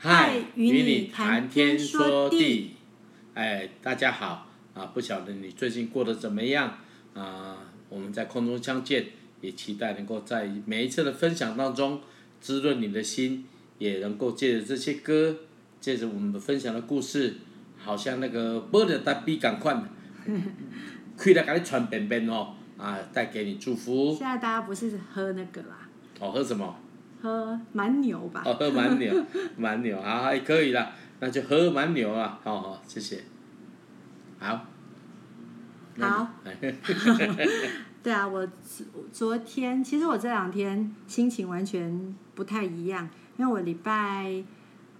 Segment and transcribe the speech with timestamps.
[0.00, 2.76] 嗨，与你谈天说地。
[3.34, 4.86] 哎，大家好啊！
[4.94, 6.78] 不晓得你最近过得怎么样
[7.14, 7.56] 啊？
[7.88, 9.06] 我们在空中相见，
[9.40, 12.00] 也期待能够在每一次的分享当中
[12.40, 13.44] 滋润你的心，
[13.78, 15.34] 也能够借着这些歌，
[15.80, 17.34] 借着我们分享的故事，
[17.76, 19.82] 好像那个波的大笔赶快，
[21.16, 24.14] 可以来给你传便便哦啊，带给你祝福。
[24.16, 25.88] 现在大家不是喝那个啦？
[26.20, 26.78] 哦，喝什么？
[27.20, 28.42] 喝蛮牛吧。
[28.44, 29.12] 哦，喝蛮牛，
[29.58, 33.24] 蛮牛，好，还可以啦，那就喝蛮牛啊，好好，谢谢。
[34.38, 34.64] 好。
[35.98, 36.28] 好。
[38.00, 38.46] 对啊，我
[39.12, 44.44] 昨天其实我这两天心情完全不太一样，因为我礼拜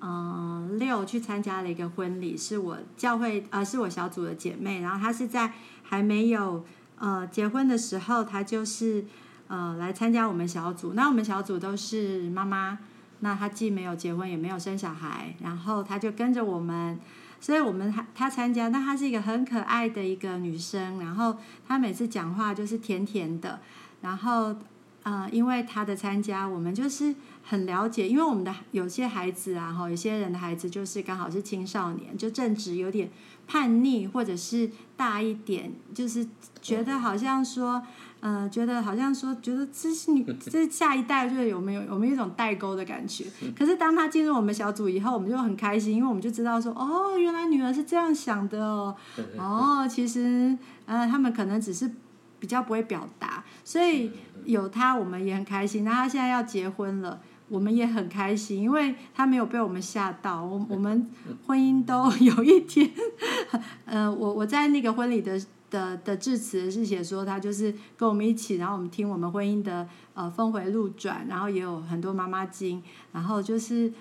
[0.01, 5.53] 嗯、呃、六去参加了一个婚礼，是我教会呃是我小组的姐妹，然后她是在
[5.85, 6.65] 还没有
[6.99, 9.05] 呃结婚的时候，她就是。
[9.49, 10.93] 呃，来参加我们小组。
[10.93, 12.79] 那我们小组都是妈妈，
[13.21, 16.99] 那她既没有结婚，也没有生小孩，然后她就跟着我们。
[17.41, 21.01] 所以我们她她参加，那她是一个很可爱的一个女生。
[21.01, 21.35] 然后
[21.67, 23.59] 她每次讲话就是甜甜的。
[24.03, 24.55] 然后
[25.03, 33.09] 呃，因为她的参加，我们就是很了解，因为我们的有些孩子啊，哈，有些人的孩子就是刚好是青少年，就正值有点
[33.47, 36.29] 叛逆，或者是大一点，就是
[36.61, 37.83] 觉得好像说。
[38.21, 43.25] 呃，觉得好像说，觉得这是你， 这下一代就是有没有有没有一种代沟的感觉？
[43.57, 48.97] 可是当他进入我们小组以后，我们就很开心，因为我们就知道说，哦，原来女儿是这样想的哦，
[49.39, 51.89] 哦，其实呃，他们可能只是
[52.41, 54.11] 比较不会表达，所以
[54.45, 55.85] 有他我们也很开心。
[55.85, 61.09] 那他现在要结婚了，我们也很开心，因为他没有被我们吓到，我我们
[61.47, 62.91] 婚姻都有一天，
[63.87, 65.41] 呃，我我在那个婚礼的。
[65.71, 73.93] 的的致辞是写说他就是跟我们一起，然后我们听我们婚姻的呃峰回路转，然后也有很多妈妈经，然后就是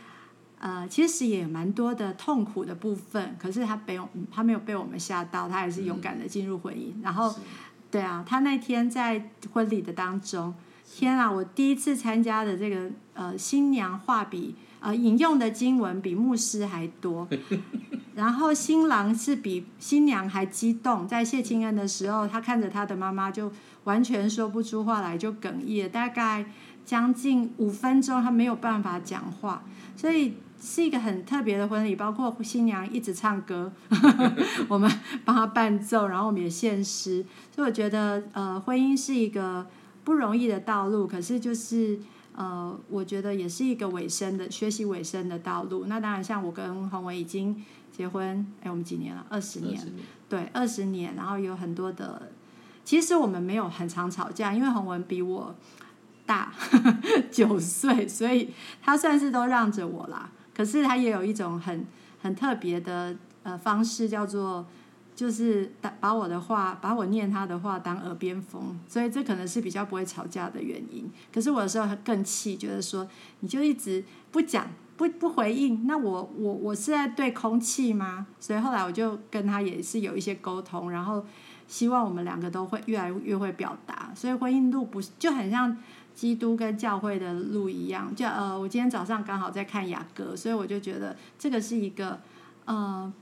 [0.59, 3.99] 呃其实也蛮多的痛苦的部分，可是他被
[4.31, 6.93] 他没有被我们吓到，他还是勇敢的进入婚姻。
[6.95, 7.33] 嗯、然后
[7.91, 10.53] 对啊，他那天在婚礼的当中，
[10.85, 17.27] 天啊，我第一次参加的这个呃新娘话比呃引用的经文比牧师还多。
[18.15, 23.51] 然后新郎是比新娘还激动，在谢清恩的时候，他看着他的妈妈就
[23.83, 26.45] 完全说不出话来，就哽咽，大概
[26.83, 29.63] 将近五分钟，他没有办法讲话，
[29.95, 33.71] 所以是一个很特别的婚礼，包括新娘一直唱歌，
[34.67, 34.91] 我们
[35.23, 37.23] 帮他伴奏，然后我们也献诗，
[37.55, 39.67] 所以我觉得呃，婚姻是一个
[40.03, 41.99] 不容易的道路，可是就是
[42.37, 45.87] 呃，我觉得也是一个尾声的学习尾声的道路。
[45.87, 47.65] 那当然，像我跟宏伟已经。
[47.89, 49.25] 结婚，哎，我们几年了？
[49.27, 49.93] 二十年，年，
[50.29, 51.15] 对，二十年。
[51.15, 52.31] 然后有很多的，
[52.85, 55.55] 其实我们没有很常吵架，因为宏文比我
[56.23, 56.53] 大
[57.31, 58.53] 九岁，所以
[58.83, 60.29] 他算是都让着我啦。
[60.55, 61.87] 可是他也有一种很
[62.21, 64.67] 很特别的呃方式，叫做
[65.17, 71.11] 就是把把我的话，把我念他的话当耳边风，所以这可能是比较不会吵架的原因。
[71.33, 73.05] 可是我有时候更气，觉得说
[73.39, 74.67] 你就一直不讲。
[74.97, 78.25] 不不回应，那我我我是在对空气吗？
[78.39, 81.23] 所以后来我就跟他也是有一些沟通，然后
[81.67, 84.11] 希望我们两个都会越来越会表达。
[84.15, 85.77] 所以婚姻路不是就很像
[86.15, 92.19] 基督跟教会的路一样，就呃，我今天早上刚好在看雅歌，所以我就觉得这个是一个
[92.65, 93.13] 呃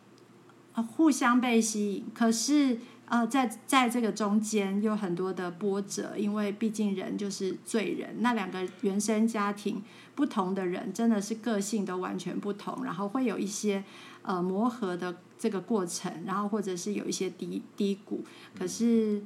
[0.84, 2.78] 互相被吸引，可是
[3.08, 9.82] 呃在在这个中间有很多的波折，因为毕竟人就是罪人，那两个原生家庭。
[10.16, 13.84] 不同的人真的是个性都完全不同，然后会有一些
[14.22, 18.24] 呃磨合的这个过程，然后或者是有一些低低谷，
[18.58, 19.22] 可是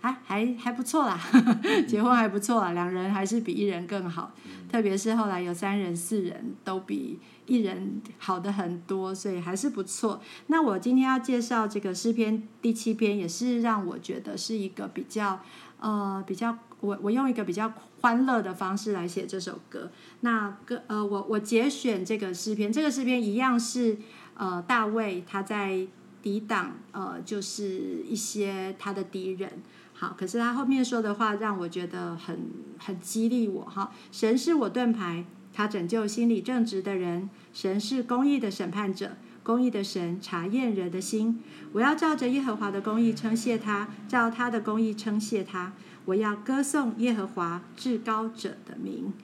[0.00, 1.20] 还还还不错啦，
[1.88, 4.32] 结婚还不错啦，两人还是比一人更好，
[4.70, 10.20] 特别是后来有三人四人都比一人好的很多，所以还是不错。
[10.48, 15.40] 那我今天要介绍这个诗篇第七篇，也是让我觉得是一个比较
[15.80, 16.58] 呃比较。
[16.80, 19.90] 我我用一个比较欢乐的方式来写这首歌。
[20.20, 23.96] 那个呃，我我节选这个诗篇，这个诗篇一样是
[24.34, 25.86] 呃大卫他在
[26.22, 29.50] 抵挡呃就是一些他的敌人。
[29.98, 32.38] 好，可是他后面说的话让我觉得很
[32.78, 33.90] 很激励我哈。
[34.12, 37.30] 神是我盾牌，他拯救心理正直的人。
[37.54, 41.42] 神是公义的审判者，公义的神查验人的心。
[41.72, 45.72] 我要照着耶和华的公义称谢他，照他的公义称谢他。
[46.04, 49.14] 我要歌颂耶和华至高者的名。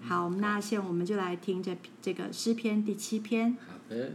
[0.00, 3.54] 好，那现在我们就来听这这个诗篇第七篇。
[3.68, 4.12] 好的。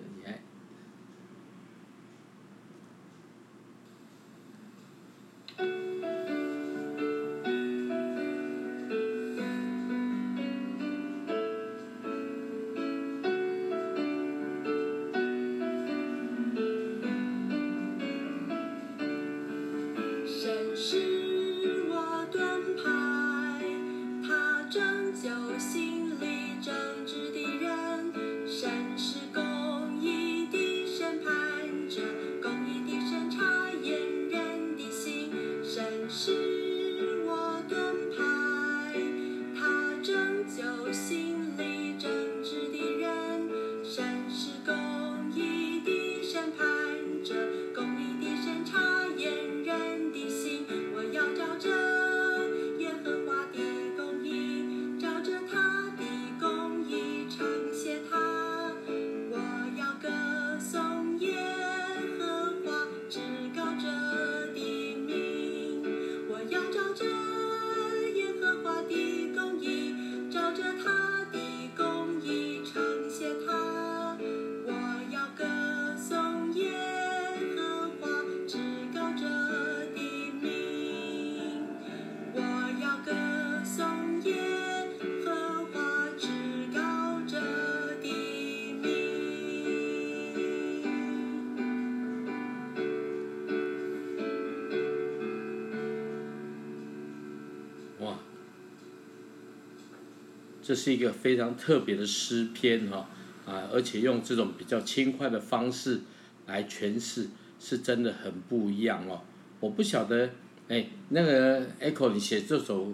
[100.68, 103.08] 这是一个非常特别的诗篇哈
[103.46, 106.02] 啊，而且用这种比较轻快的方式
[106.46, 109.22] 来诠释，是真的很不一样哦。
[109.62, 110.30] 我不晓得，
[110.68, 112.92] 哎，那个 Echo，你写这首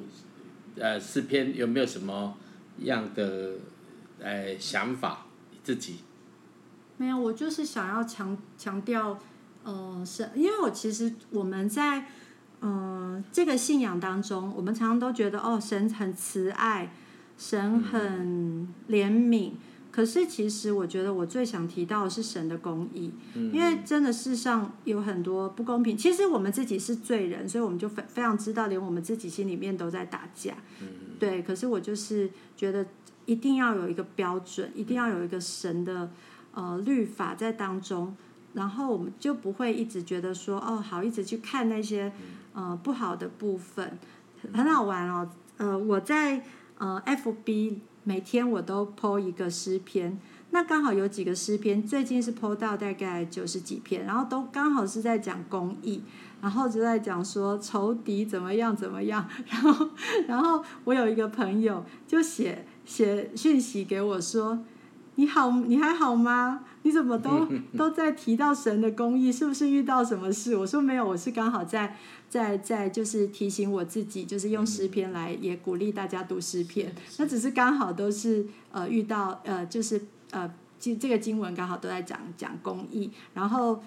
[0.76, 2.38] 呃诗篇有没有什么
[2.84, 3.54] 样的
[4.20, 5.26] 呃想法？
[5.64, 5.96] 自己？
[6.98, 9.20] 没有，我就是想要强强调，
[9.64, 12.06] 呃，是因为我其实我们在
[12.62, 16.94] 嗯、这个信仰当中，我们常常都觉得哦，神很慈爱。
[17.38, 19.52] 神很怜悯，
[19.92, 25.98] 可是其实我觉得我最想提到的是神的公义，因为真的世上有很多不公平。
[25.98, 30.54] 其实我们自己是罪人，所以我们就非非常知道，连我们自己心里面都在打架。
[31.20, 32.86] 对，可是我就是觉得
[33.26, 36.10] 一定要有一个标准，一定要有一个神的
[36.54, 38.16] 呃律法在当中，
[38.54, 42.12] 然后我们就不会一直觉得说哦好，一直去看那些
[42.54, 43.98] 呃不好的部分，
[44.54, 45.30] 很好玩哦。
[45.58, 46.44] 呃，我在。
[46.78, 50.20] 呃，FB 每天我都 po 一个诗篇，
[50.52, 56.02] 那刚好有几个诗篇，最近是 po 到大概九十几篇，然后都刚好是在讲公益，
[56.42, 59.90] 然后就在讲说仇敌怎么样怎么样，然后
[60.28, 64.60] 然后我有一个朋友就写写讯息给我说。
[65.16, 66.62] 你好，你还好吗？
[66.84, 67.48] 你怎么都
[67.78, 69.32] 都在提到神的公义？
[69.32, 70.56] 是不是遇到什么事？
[70.56, 71.96] 我说没有，我是刚好在
[72.30, 76.94] 在在就是提醒我自己，就是用诗篇来也鼓励大家读诗篇。
[77.18, 80.02] 那只是刚好都是呃遇到呃就是
[80.32, 83.82] 呃这这个经文刚好都在讲讲公义，然后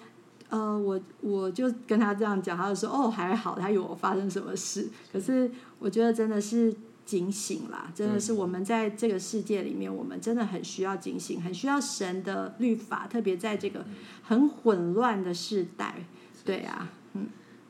[0.49, 4.89] 呃我我就跟他这样讲，他就说哦还好，他以为我发生什么事。
[5.13, 5.49] 可是
[5.79, 6.75] 我觉得真的是。
[7.07, 13.85] 警醒啦，真的是我们在这个世界里面，我们真的很需要警醒，很需要神的律法，特别在这个
[14.21, 16.03] 很混乱的时代。
[16.43, 17.29] 对啊，嗯。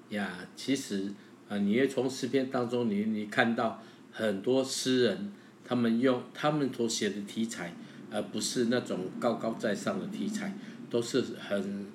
[0.10, 1.13] 呀，其实
[1.48, 3.80] 啊，你也从诗篇当中你，你你看到
[4.12, 5.31] 很多诗人，
[5.63, 7.75] 他们用他们所写的题材，
[8.10, 10.58] 而不是那种高高在上的题材，
[10.89, 11.86] 都是很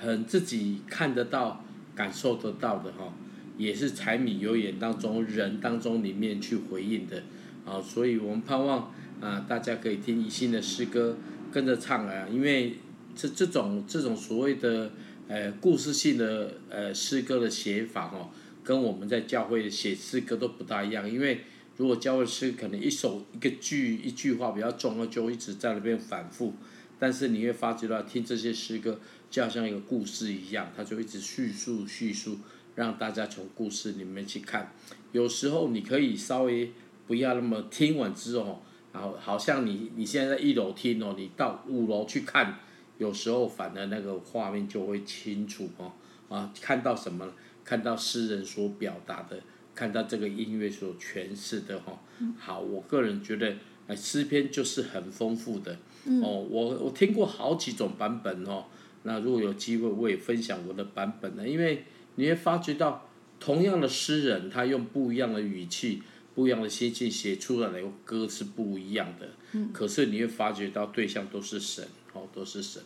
[0.00, 1.64] 很自己看得到、
[1.96, 3.12] 感受得到的哈。
[3.58, 7.22] 也是柴米油盐当中人当中里面去回应的，
[7.64, 11.16] 啊，所以我们盼望啊，大家可以听一心的诗歌
[11.52, 12.76] 跟着唱啊，因为
[13.14, 14.90] 这这种这种所谓的
[15.28, 18.30] 呃故事性的呃诗歌的写法哦，
[18.64, 21.42] 跟我们在教会写诗歌都不大一样，因为
[21.76, 26.54] 如果教会诗可能一首一个句一句话比较重了，就一直在那边反复，
[26.98, 28.98] 但是你会发觉到听这些诗歌
[29.30, 32.38] 就好像一个故事一样，它就一直叙述叙述。
[32.74, 34.72] 让大家从故事里面去看，
[35.12, 36.72] 有时候你可以稍微
[37.06, 38.62] 不要那么听完之后，
[38.94, 42.58] 然后好像你你现在在一楼听哦，你到五楼去看，
[42.96, 45.92] 有时候反而那个画面就会清楚哦，
[46.30, 47.30] 啊，看到什么？
[47.62, 49.38] 看到诗人所表达的，
[49.74, 52.00] 看到这个音乐所诠释的哈。
[52.38, 53.54] 好，我个人觉得，
[53.86, 55.76] 哎，诗篇就是很丰富的
[56.22, 56.44] 哦。
[56.50, 58.64] 我我听过好几种版本哦，
[59.02, 61.84] 那如果有机会，我也分享我的版本呢，因为。
[62.16, 63.08] 你会发觉到，
[63.40, 66.02] 同样的诗人，他用不一样的语气、
[66.34, 69.30] 不一样的心境写出来的歌是不一样的。
[69.52, 69.70] 嗯。
[69.72, 72.82] 可是你会发觉到对象都是神，哦，都是神。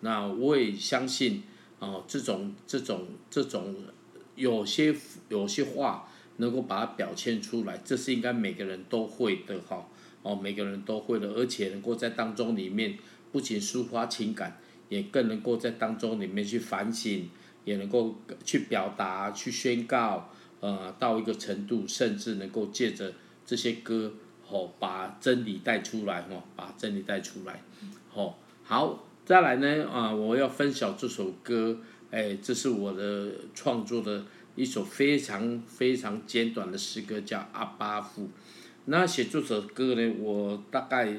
[0.00, 1.42] 那我也相信，
[1.80, 3.74] 哦，这种、这种、这种，
[4.36, 4.94] 有些
[5.28, 9.88] 有些话能够把它表现出来，这是应该每个人都会的，哈，
[10.22, 12.96] 哦，每个人都会的，而且能够在当中里面
[13.32, 17.28] 不仅抒发情感，也更能够在当中里面去反省。
[17.68, 23.12] 也能够去表达、去宣告，呃，到一个程度，甚至能够借着
[23.44, 24.14] 这些歌，
[24.48, 27.62] 哦，把真理带出来，哦，把真理带出来，
[28.14, 28.34] 哦，
[28.64, 31.78] 好，再来呢，啊，我要分享这首歌，
[32.10, 34.24] 哎，这是我的创作的
[34.56, 38.22] 一首非常非常简短的诗歌，叫《阿巴父》。
[38.86, 41.14] 那写这首歌呢，我大概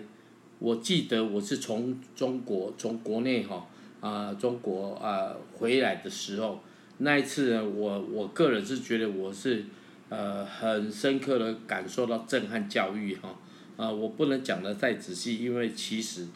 [0.57, 3.67] 我记得我是从中国，从国内哈。
[4.01, 6.61] 呃，中国啊、回来的时候，
[6.99, 9.65] 那一次呢，我我个人是觉得我是，
[10.07, 13.35] 呃，很深刻的感受到震撼教育哈，
[13.75, 16.27] 啊、我不能讲得太仔细，因为其实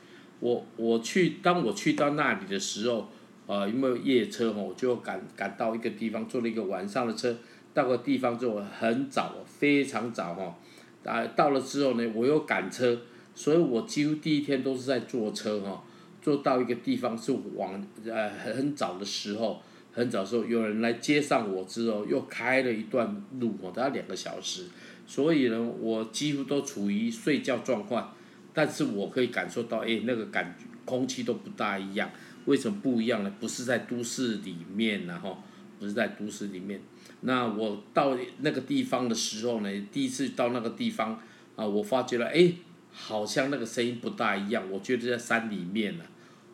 [0.42, 3.10] 我我去当我去到那里的时候，
[3.48, 7.34] 呃，因为夜车哈，我就赶赶到一个地方，坐了一个晚上的车，
[7.74, 10.60] 到个地方之后很早，非常早哈，
[11.06, 13.00] 啊，到了之后呢，我又赶车，
[13.34, 15.82] 所以我几乎第一天都是在坐车哈。
[16.24, 19.62] 坐到一个地方是往呃很早的时候，
[19.92, 24.64] 很早的时候有人来接上我之后，又开了一段路哦，大概两个小时，
[25.06, 28.16] 所以呢，我几乎都处于睡觉状况，
[28.54, 32.10] 但是我可以感受到，哎，那个感空气都不大一样，
[32.46, 33.34] 为什么不一样呢？
[33.42, 35.38] 不是在都市里面，然后
[35.78, 36.80] 不是在都市里面，
[37.22, 41.20] 那我到那个地方的时候呢，第一次到那个地方
[41.58, 42.54] 啊，我发觉了，哎。
[42.96, 44.70] 好像那个声音不大一样。
[44.70, 46.04] 我觉得在山里面呢、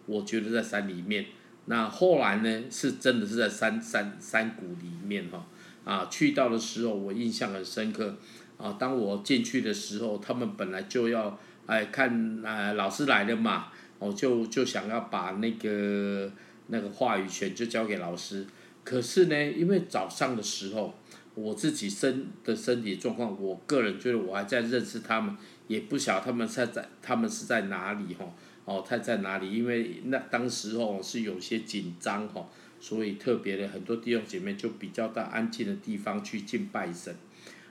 [0.09, 1.27] 我觉得在山里面。
[1.65, 5.45] 那后来呢，是真的是在山山山谷里面哈、
[5.83, 8.17] 啊，去到的时候我印象很深刻。
[8.57, 13.67] 啊，当我进去的时候，他们本来就要哎看哎老师来了嘛，
[13.99, 16.29] 我就就想要把那个
[16.67, 18.45] 那个话语权就交给老师。
[18.83, 20.93] 可是呢，因为早上的时候，
[21.35, 25.37] 我自己身的身体状况，我个人觉得我还在认识他们，
[25.67, 28.25] 也不晓得他们在在他们是在哪里哈，
[28.69, 29.51] 哦他在哪里？
[29.51, 32.47] 因为那当时候是有些紧张哈，
[32.79, 37.15] 所以特别的很多弟兄姐妹就比较到安静的地方去敬拜神。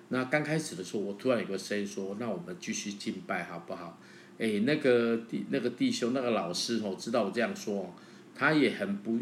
[0.09, 4.00] 那刚开始的时候，我突然有个声音说：“那我们继续敬拜好不好？”
[4.38, 7.95] 哎，那个弟那个弟兄那个老师哦，知道我这样说，
[8.35, 9.19] 他也很不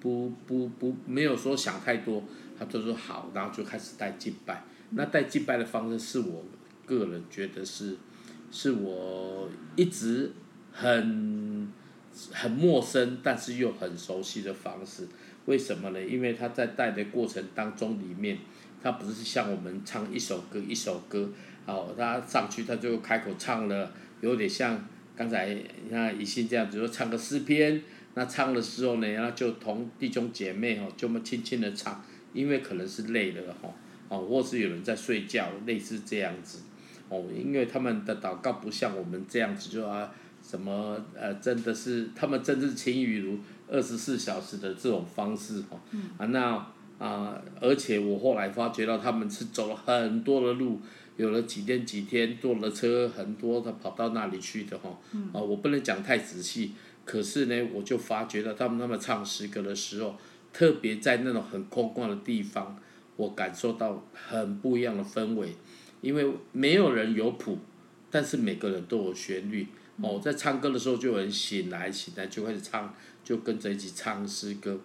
[0.00, 2.22] 不不不没有说想太多，
[2.58, 4.64] 他就说好，然后就开始带敬拜。
[4.90, 6.44] 那带敬拜的方式是我
[6.86, 7.96] 个人觉得是，
[8.50, 10.32] 是我一直
[10.72, 11.72] 很
[12.32, 15.06] 很陌生，但是又很熟悉的方式。
[15.46, 16.00] 为什么呢？
[16.02, 18.38] 因为他在带的过程当中里面。
[18.82, 21.30] 他不是像我们唱一首歌一首歌，
[21.66, 24.82] 哦，他上去他就开口唱了，有点像
[25.14, 27.82] 刚才你看以信这样子说唱个诗篇，
[28.14, 33.70] 那唱的时候呢，然后就同弟兄姐妹哦，就么轻轻的唱，因为可能是累了哈，
[34.08, 36.60] 哦，或是有人在睡觉，类似这样子，
[37.10, 40.10] 哦，因为他们的祷告不像我们这样子，就啊
[40.50, 43.38] 什么呃，真的是他们真是晴雨如
[43.70, 45.78] 二十四小时的这种方式哈，
[46.18, 46.66] 啊那。
[47.00, 50.78] 啊，而且我后来发觉到他们是走了很多的路，
[51.16, 54.90] 有了几天几天坐了车很多，的跑到那里去的哈。
[55.32, 56.72] 啊，我不能讲太仔细，
[57.06, 60.14] 可是呢，我就发觉到他们他们唱诗歌的时候，
[60.52, 62.78] 特别在那种很空旷的地方，
[63.16, 65.54] 我感受到很不一样的氛围，
[66.02, 67.56] 因为没有人有谱，
[68.10, 69.66] 但是每个人都有旋律。
[70.02, 74.78] 哦，在唱歌的时候就有人醒来醒来就开始唱，就跟着一起唱诗歌。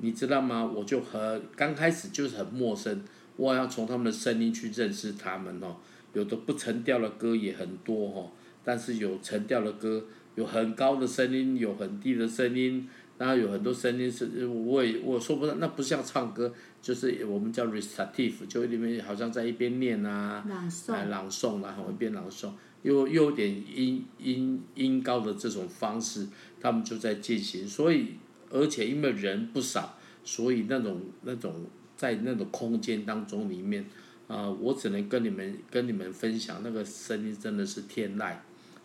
[0.00, 0.64] 你知道吗？
[0.64, 3.02] 我就很刚开始就是很陌生，
[3.36, 5.76] 我要从他们的声音去认识他们哦。
[6.14, 8.32] 有的不成调的歌也很多哦，
[8.64, 12.88] 但是有成调的歌，有很高的声音，有很低的声音，
[13.18, 22.50] 然后有很多声音是，我也我说不上，那不像唱歌，就是我们叫 recitative，就里面好像在一边念啊，朗诵，来朗诵，然后一边朗诵，
[22.82, 26.26] 又又有点音音音高的这种方式，
[26.60, 28.14] 他们就在进行，所以。
[28.50, 33.82] 而且因为人不少，所以那种那种在那种空间当中里面，
[34.26, 38.32] 啊、呃，我只能跟你们跟你们分享那个声音真的是天籁，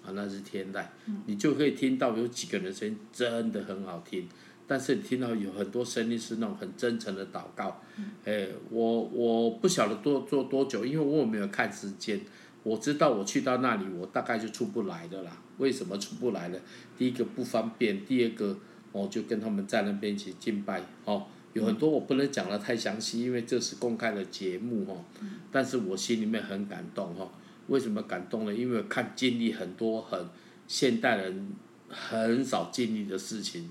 [0.03, 0.83] 啊，那是天籁，
[1.27, 4.27] 你就可以听到有几个人声音真的很好听，
[4.67, 7.81] 但是你听到有很多声音是那种很真诚的祷告，
[8.25, 12.19] 哎，我我不晓得多做多久，因为我没有看时间，
[12.63, 15.37] 我知道我去到那里我大概就出不来的啦。
[15.57, 16.57] 为什么出不来呢？
[16.97, 18.57] 第一个不方便，第二个。
[18.93, 25.03] 我就跟他们在那边一起敬拜，哦，有很多我不能讲得太详细，因为这是公开的节目，哦，
[25.51, 27.27] 但是我心里面很感动，哈，
[27.65, 28.53] 为什么感动呢？
[28.53, 30.23] 因为看经历很多很
[30.67, 31.53] 现代人
[31.89, 33.67] 很少经历的事情，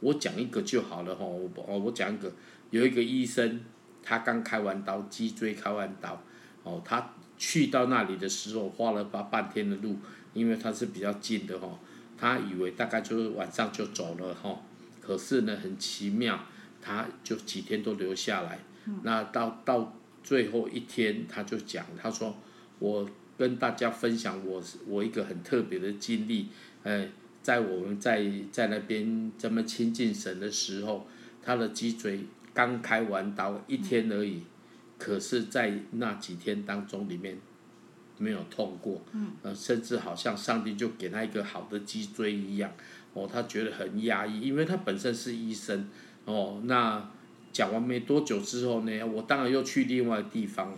[0.00, 2.30] 我讲一个就好了，哈，我我讲一个，
[2.68, 3.62] 有一个医生，
[4.02, 6.22] 他刚开完刀，脊椎开完刀，
[6.62, 9.96] 哦，他去到那里的时候花了八半天的路，
[10.34, 11.78] 因为他是比较近的，哈。
[12.20, 14.60] 他以为大概就是晚上就走了哈，
[15.00, 16.36] 可是呢，很奇妙，
[16.82, 18.58] 他就几天都留下来。
[19.04, 22.34] 那到到最后一天，他就讲，他说
[22.80, 26.48] ：“我跟大家分享我我一个很特别的经历。
[26.82, 27.06] 呃，
[27.40, 31.06] 在我们在在那边这么亲近神的时候，
[31.40, 34.42] 他的脊椎刚开完刀一天而已，
[34.98, 37.38] 可是在那几天当中里面。”
[38.20, 39.00] 没有痛过，
[39.44, 42.68] 呃，甚至好像上帝就给他一个好的脊椎一样，
[43.14, 45.88] 哦，他觉得很压抑，因为他本身是医生，
[46.24, 47.08] 哦，那
[47.52, 50.76] 讲完没多久之后呢，我当然又去另外地方，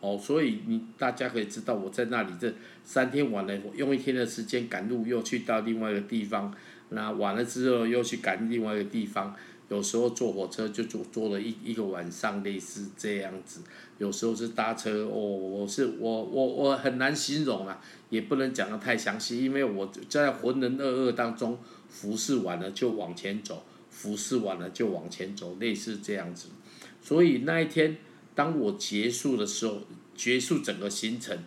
[0.00, 2.52] 哦，所以你大家可以知道我在那里这
[2.84, 6.54] 三天完了，我用一天的时间赶路又去到另外一个地方，
[6.90, 9.34] 那完了之后又去赶另外一个地方。
[9.72, 13.62] 有时候坐火车就坐坐了一一个晚上，类似这样子。
[13.96, 26.48] 有时候是搭车，哦，我是我我我很难形容啊，也不能讲得太详细，因为我在浑浑噩噩当中服侍完了就往前走，服侍完了就往前走，类似这样子。
[27.00, 27.96] 所以那一天
[28.34, 29.80] 当我结束的时候，
[30.14, 31.38] 结束整个行程。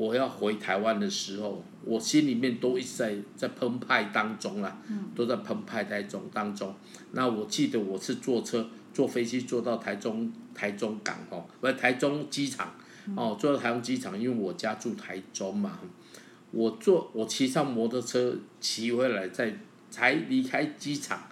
[0.00, 4.78] 我要回台湾的时候，我心里面都一直在在澎湃当中啦，
[5.14, 6.74] 都在澎湃台中当中。
[7.12, 12.72] 那我记得我是坐车坐飞机坐到台中台中港哦，不是台中机场
[13.14, 15.78] 哦，坐到台中机场，因为我家住台中嘛。
[16.50, 19.54] 我坐我骑上摩托车骑回来，在
[19.90, 21.28] 才离开机场，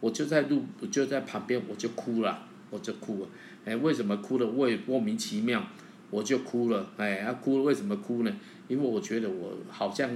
[0.00, 3.28] 我就在路我就在旁边我就哭了，我就哭了。
[3.66, 4.46] 哎，为什么哭的？
[4.46, 5.62] 我也莫名其妙，
[6.10, 6.88] 我就哭了。
[6.96, 8.32] 哎，啊哭了，为什么哭呢？
[8.68, 10.10] 因为我觉得我好像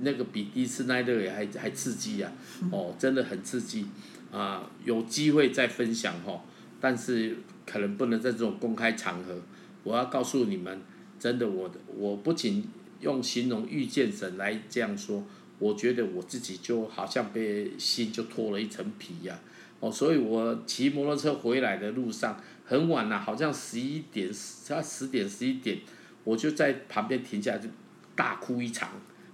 [0.00, 2.30] 那个比第一次那个也还还刺激啊！
[2.70, 3.86] 哦，真的很刺激
[4.30, 4.70] 啊！
[4.84, 6.44] 有机会再分享哈，
[6.80, 9.40] 但是可能不能在这种公开场合。
[9.82, 10.78] 我要告诉你们，
[11.18, 12.64] 真的，我我不仅
[13.00, 15.24] 用形容遇见神来这样说，
[15.58, 19.38] 我觉得我自己就好像被心就脱了一层皮呀！
[19.80, 22.38] 哦，所以我骑摩托车回来的路上。
[22.66, 24.28] 很晚了，好像十一点，
[24.64, 25.78] 差十点十一点，
[26.24, 27.68] 我就在旁边停下就
[28.16, 28.90] 大哭一场，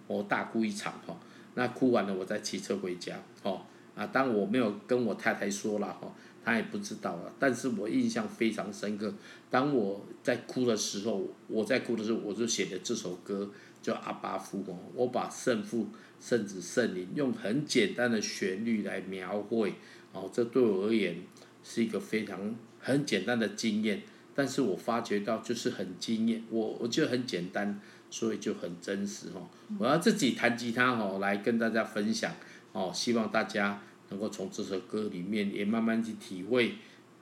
[0.06, 1.18] 我大哭一场哈。
[1.54, 3.62] 那哭完了，我再骑车回家，哦，
[3.94, 6.14] 啊，当我没有跟我太太说了哈，
[6.44, 7.32] 她也不知道了。
[7.38, 9.14] 但是我印象非常深刻，
[9.50, 15.88] 当我在哭的时候，我在哭的时候，我就写的这首歌叫《阿巴父》哦，我把圣父、
[16.20, 19.72] 圣子、圣灵用很简单的旋律来描绘，
[20.12, 21.16] 哦，这对我而言
[21.64, 22.54] 是一个非常。
[22.82, 24.02] 很简单的经验，
[24.34, 29.48] 但是我发觉到就是很惊艳，我我觉得很简单，所以就很真实哦。
[29.78, 32.34] 我要自己弹吉他哦，来跟大家分享
[32.72, 36.74] 哦，希望大家能够从这首歌里面也慢慢去体会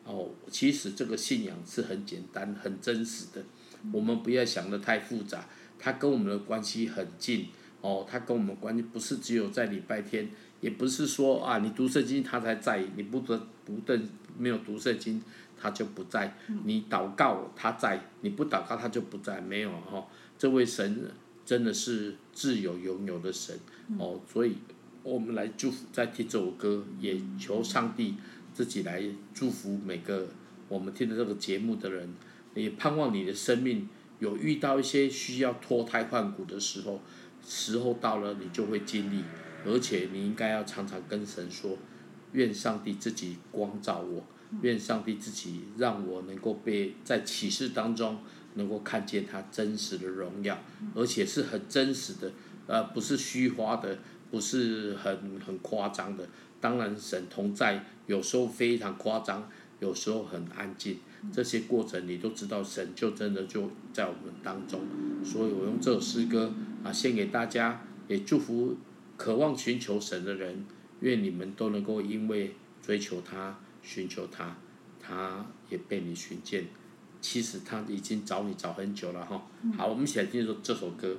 [0.04, 0.30] 哦。
[0.50, 3.44] 其实这个信仰是很简单、很真实的，
[3.92, 5.46] 我们不要想得太复杂，
[5.78, 7.48] 它跟我们的关系很近
[7.82, 10.30] 哦，它跟我们关系不是只有在礼拜天，
[10.62, 15.22] 也不是说啊你读圣经他才在意，你不得不等没有读圣经。
[15.60, 20.06] 他就不在，你祷告他在，你不祷告他就不在，没有哈。
[20.38, 21.10] 这位神
[21.44, 23.54] 真的是自有永有的神
[23.98, 24.56] 哦，所以
[25.02, 28.14] 我们来祝福，在听这首歌，也求上帝
[28.54, 30.28] 自己来祝福每个
[30.68, 32.14] 我们听的这个节目的人，
[32.54, 33.86] 也盼望你的生命
[34.18, 37.00] 有遇到一些需要脱胎换骨的时候，
[37.46, 39.22] 时候到了你就会经历，
[39.66, 41.76] 而且你应该要常常跟神说，
[42.32, 44.24] 愿上帝自己光照我。
[44.62, 48.18] 愿上帝自己让我能够被在启示当中
[48.54, 50.58] 能够看见他真实的荣耀，
[50.94, 52.32] 而且是很真实的，
[52.66, 53.98] 呃，不是虚华的，
[54.30, 56.28] 不是很很夸张的。
[56.60, 60.98] 当然，神同在，有时候非常夸张，有时候很安静。
[61.32, 64.80] 这些过程你都知道，神就真的就在我们当中。
[65.24, 68.76] 所以我用这首诗歌啊，献给大家，也祝福
[69.16, 70.66] 渴望寻求神的人，
[71.00, 73.58] 愿你们都能够因为追求他。
[73.82, 74.56] 寻求他，
[75.00, 76.66] 他也被你寻见。
[77.20, 79.46] 其实他已经找你找很久了哈。
[79.76, 81.16] 好，我们一起来听这这首歌。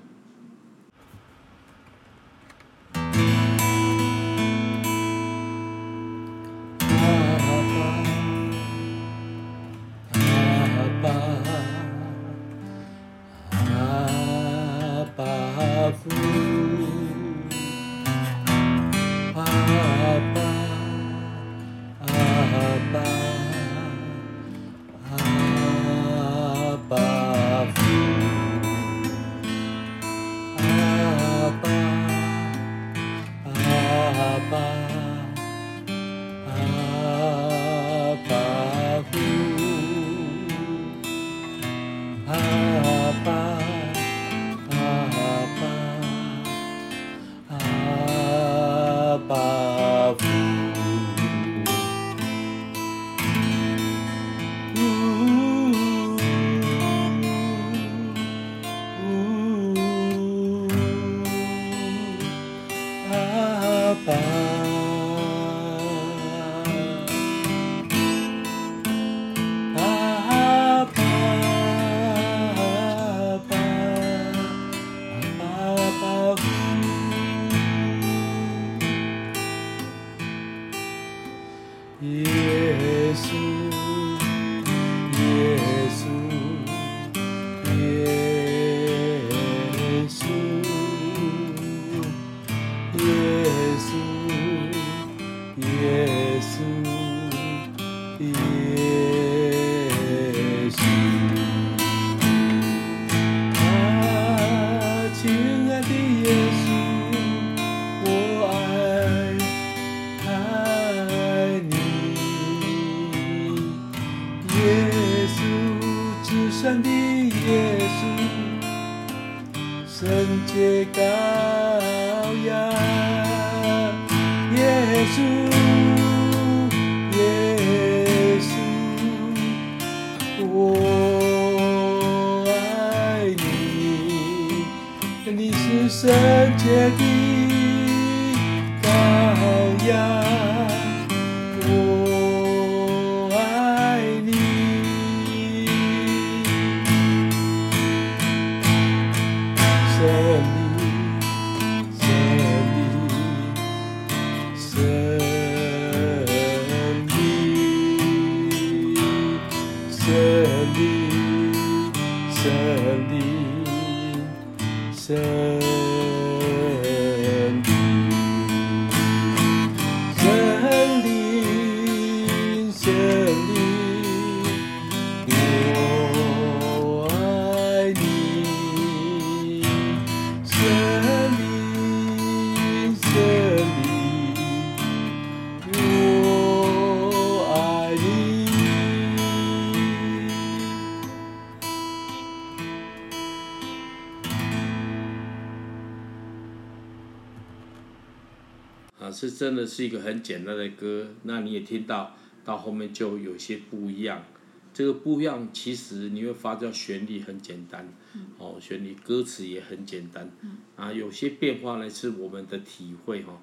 [199.41, 204.23] 真的是一个很简单的歌，那你也听到，到后面就有些不一样。
[204.71, 207.91] 这个不一样，其实你会发觉旋律很简单，
[208.37, 210.29] 哦，旋律歌词也很简单，
[210.75, 213.41] 啊，有些变化呢是我们的体会哈。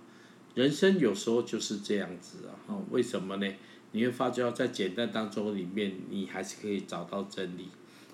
[0.54, 3.52] 人生有时候就是这样子啊，为什么呢？
[3.90, 7.66] 你会发觉在简单当中里面，你还是可以找到真理，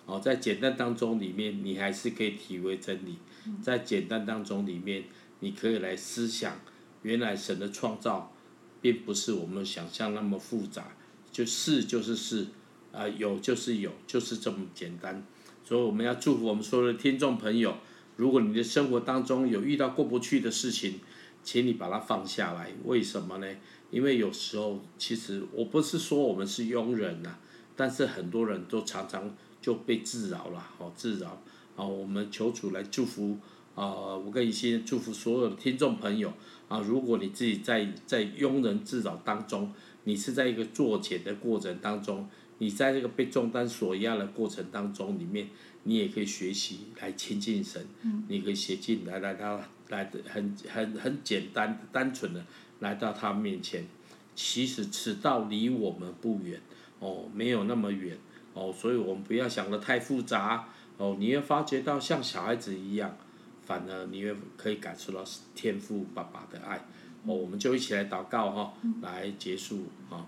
[0.06, 3.18] 哦，在简单当中里面，你还是可以体会真理，
[3.60, 5.04] 在简单当中里面，
[5.40, 6.58] 你可以来思想。
[7.04, 8.32] 原来神的创造，
[8.80, 10.96] 并不是我们想象那么复杂，
[11.30, 12.46] 就是就是是，
[12.92, 15.22] 啊有就是有，就是这么简单。
[15.64, 17.76] 所以我们要祝福我们所有的听众朋友，
[18.16, 21.00] 如果你的生活当中有遇到过不去的事情，
[21.42, 22.72] 请你把它放下来。
[22.84, 23.46] 为什么呢？
[23.90, 27.36] 因为有时候其实我不是说我们是庸人呐，
[27.76, 31.42] 但是很多人都常常就被自扰了，哦自扰。
[31.76, 33.38] 啊，我们求主来祝福
[33.74, 36.32] 啊，我跟一些祝福所有的听众朋友。
[36.66, 39.70] 啊，如果你自己在在庸人自扰当中，
[40.04, 42.26] 你是在一个作茧的过程当中，
[42.58, 45.48] 你在这个被重担所压的过程当中里面，
[45.82, 47.86] 你也可以学习来亲近神，
[48.28, 49.60] 你可以写进来来到
[49.90, 52.42] 来的很很很简单单纯的
[52.80, 53.84] 来到他面前。
[54.34, 56.58] 其实此道离我们不远
[56.98, 58.16] 哦，没有那么远
[58.54, 63.14] 哦，所以我们不要想的太复杂哦，你会发觉到像小孩子一样。
[63.64, 65.24] 反而你也可以感受到
[65.54, 66.76] 天父爸爸的爱，
[67.24, 70.26] 哦，我们就一起来祷告哈，来结束哈。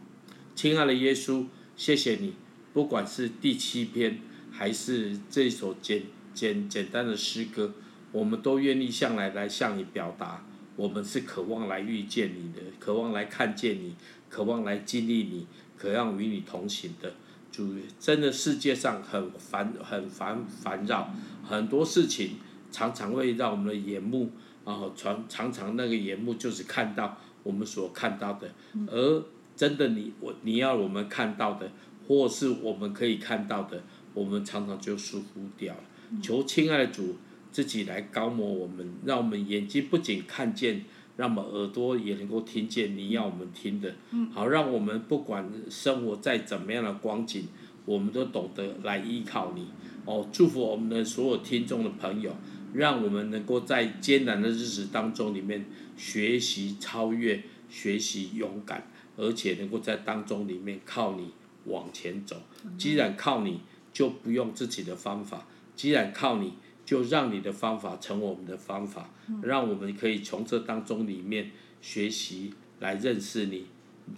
[0.55, 1.47] 亲爱的耶稣，
[1.77, 2.35] 谢谢你，
[2.73, 4.19] 不管是第七篇
[4.51, 7.75] 还是这首简简简单的诗歌，
[8.13, 10.47] 我们都愿意向来来向你表达，
[10.77, 13.95] 我们是渴望来遇见你的，渴望来看见你，
[14.31, 15.47] 渴望来经历你，
[15.77, 17.13] 渴望与你同行的。
[17.53, 21.11] 主，真的世界上很烦很烦烦扰，
[21.43, 22.37] 很多事情。
[22.77, 24.31] 常常会让我们的眼目
[24.63, 28.53] 啊，常常常那个眼目就是看到我们所看到的，
[28.89, 29.25] 而
[29.57, 31.73] 真的你我你要我们看到的，
[32.07, 35.81] 或是我们可以看到的，我们常常就疏忽掉了。
[36.21, 37.17] 求亲爱的主
[37.51, 40.85] 自己来膏抹我们，让我们眼睛不仅看见，
[41.17, 43.95] 让我们耳朵也能够听见你要我们听的，
[44.35, 47.49] 好让我们不管生活在怎么样的光景，
[47.87, 49.67] 我们都懂得来依靠你。
[50.05, 52.31] 哦，祝福我们的所有听众的朋友。
[52.77, 55.65] 让我们能够在艰难的日子当中里面
[55.97, 58.87] 学习超越，学习勇敢，
[59.17, 61.33] 而且能够在当中里面靠你
[61.65, 62.43] 往前走。
[62.77, 63.61] 既然靠你，
[63.93, 66.53] 就不用自己的方法；既然靠你，
[66.85, 69.11] 就让你的方法成为我们的方法，
[69.43, 73.67] 让我们可以从这当中里面学习来认识你，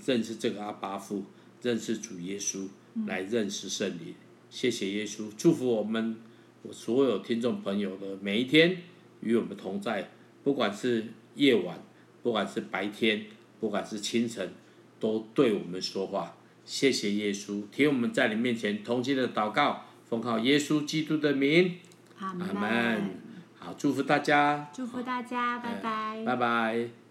[0.05, 1.25] 认识这个阿巴父，
[1.62, 2.66] 认识主耶稣，
[3.07, 4.14] 来认识圣灵。
[4.51, 6.16] 谢谢耶稣，祝福我们。
[6.62, 8.77] 我所有听众朋友的每一天
[9.21, 10.11] 与我们同在，
[10.42, 11.81] 不管是夜晚，
[12.23, 13.27] 不管是白天，
[13.61, 14.53] 不管是清晨，
[14.99, 16.37] 都对我们说话。
[16.64, 21.77] 谢谢耶稣，听我们在你面前同心的祷告，奉靠耶稣基督的名，
[22.18, 23.11] 阿门。
[23.59, 27.08] 好，祝福大家，祝福大家，拜拜，拜拜。